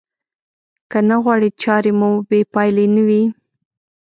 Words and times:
که 0.91 0.99
نه 1.09 1.17
غواړئ 1.23 1.49
چارې 1.63 1.91
مو 1.99 2.09
بې 2.29 2.39
پايلې 2.53 2.85
نه 2.95 3.03
وي. 3.07 3.23